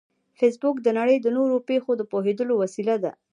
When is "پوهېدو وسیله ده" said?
2.11-3.11